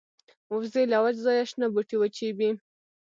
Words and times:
وزې 0.53 0.83
له 0.91 0.97
وچ 1.03 1.15
ځایه 1.25 1.45
شنه 1.49 1.67
بوټي 1.73 1.95
وچيبي 1.99 2.49